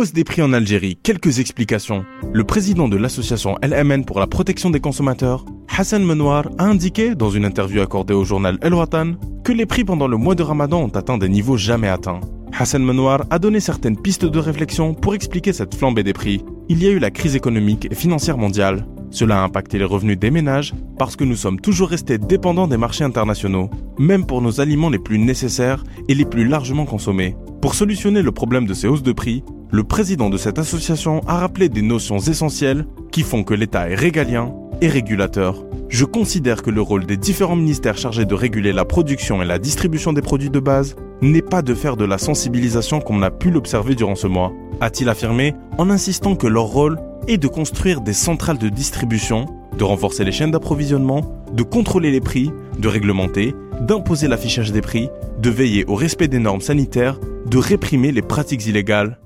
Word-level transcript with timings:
hausse 0.00 0.14
des 0.14 0.24
prix 0.24 0.40
en 0.40 0.54
Algérie, 0.54 0.96
quelques 0.96 1.40
explications. 1.40 2.06
Le 2.32 2.42
président 2.42 2.88
de 2.88 2.96
l'association 2.96 3.58
LMN 3.62 4.06
pour 4.06 4.18
la 4.18 4.26
protection 4.26 4.70
des 4.70 4.80
consommateurs, 4.80 5.44
Hassan 5.76 6.02
Menouar, 6.02 6.48
a 6.56 6.64
indiqué 6.64 7.14
dans 7.14 7.28
une 7.28 7.44
interview 7.44 7.82
accordée 7.82 8.14
au 8.14 8.24
journal 8.24 8.56
El 8.62 8.72
Watan 8.72 9.16
que 9.44 9.52
les 9.52 9.66
prix 9.66 9.84
pendant 9.84 10.08
le 10.08 10.16
mois 10.16 10.34
de 10.34 10.42
Ramadan 10.42 10.84
ont 10.84 10.96
atteint 10.96 11.18
des 11.18 11.28
niveaux 11.28 11.58
jamais 11.58 11.88
atteints. 11.88 12.20
Hassan 12.58 12.82
Menouar 12.82 13.26
a 13.28 13.38
donné 13.38 13.60
certaines 13.60 14.00
pistes 14.00 14.24
de 14.24 14.38
réflexion 14.38 14.94
pour 14.94 15.14
expliquer 15.14 15.52
cette 15.52 15.74
flambée 15.74 16.02
des 16.02 16.14
prix. 16.14 16.42
Il 16.70 16.82
y 16.82 16.86
a 16.86 16.90
eu 16.92 16.98
la 16.98 17.10
crise 17.10 17.36
économique 17.36 17.86
et 17.90 17.94
financière 17.94 18.38
mondiale. 18.38 18.86
Cela 19.10 19.42
a 19.42 19.44
impacté 19.44 19.76
les 19.76 19.84
revenus 19.84 20.18
des 20.18 20.30
ménages 20.30 20.72
parce 20.98 21.14
que 21.14 21.24
nous 21.24 21.36
sommes 21.36 21.60
toujours 21.60 21.90
restés 21.90 22.16
dépendants 22.16 22.68
des 22.68 22.78
marchés 22.78 23.04
internationaux, 23.04 23.68
même 23.98 24.24
pour 24.24 24.40
nos 24.40 24.62
aliments 24.62 24.88
les 24.88 24.98
plus 24.98 25.18
nécessaires 25.18 25.84
et 26.08 26.14
les 26.14 26.24
plus 26.24 26.48
largement 26.48 26.86
consommés. 26.86 27.36
Pour 27.60 27.74
solutionner 27.74 28.22
le 28.22 28.32
problème 28.32 28.64
de 28.64 28.72
ces 28.72 28.88
hausses 28.88 29.02
de 29.02 29.12
prix, 29.12 29.44
le 29.72 29.84
président 29.84 30.30
de 30.30 30.36
cette 30.36 30.58
association 30.58 31.20
a 31.28 31.38
rappelé 31.38 31.68
des 31.68 31.82
notions 31.82 32.18
essentielles 32.18 32.86
qui 33.12 33.22
font 33.22 33.44
que 33.44 33.54
l'État 33.54 33.88
est 33.88 33.94
régalien 33.94 34.52
et 34.80 34.88
régulateur. 34.88 35.64
Je 35.88 36.04
considère 36.04 36.62
que 36.62 36.70
le 36.70 36.80
rôle 36.80 37.06
des 37.06 37.16
différents 37.16 37.56
ministères 37.56 37.98
chargés 37.98 38.24
de 38.24 38.34
réguler 38.34 38.72
la 38.72 38.84
production 38.84 39.42
et 39.42 39.46
la 39.46 39.58
distribution 39.58 40.12
des 40.12 40.22
produits 40.22 40.50
de 40.50 40.60
base 40.60 40.96
n'est 41.22 41.42
pas 41.42 41.62
de 41.62 41.74
faire 41.74 41.96
de 41.96 42.04
la 42.04 42.18
sensibilisation 42.18 43.00
comme 43.00 43.18
on 43.18 43.22
a 43.22 43.30
pu 43.30 43.50
l'observer 43.50 43.94
durant 43.94 44.14
ce 44.16 44.26
mois, 44.26 44.52
a-t-il 44.80 45.08
affirmé 45.08 45.54
en 45.78 45.90
insistant 45.90 46.34
que 46.34 46.46
leur 46.46 46.64
rôle 46.64 46.98
est 47.28 47.38
de 47.38 47.48
construire 47.48 48.00
des 48.00 48.12
centrales 48.12 48.58
de 48.58 48.68
distribution, 48.68 49.46
de 49.76 49.84
renforcer 49.84 50.24
les 50.24 50.32
chaînes 50.32 50.50
d'approvisionnement, 50.50 51.44
de 51.52 51.62
contrôler 51.62 52.10
les 52.10 52.20
prix, 52.20 52.50
de 52.78 52.88
réglementer, 52.88 53.54
d'imposer 53.80 54.26
l'affichage 54.26 54.72
des 54.72 54.80
prix, 54.80 55.08
de 55.38 55.50
veiller 55.50 55.84
au 55.86 55.94
respect 55.94 56.28
des 56.28 56.38
normes 56.38 56.60
sanitaires, 56.60 57.20
de 57.46 57.58
réprimer 57.58 58.10
les 58.10 58.22
pratiques 58.22 58.66
illégales 58.66 59.18